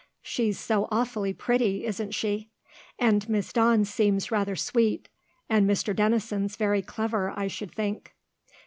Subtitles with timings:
[0.23, 2.49] "She's so awfully pretty, isn't she?
[2.97, 5.09] And Miss Dawn seems rather sweet,
[5.47, 5.95] and Mr.
[5.95, 8.15] Denison's very clever, I should think."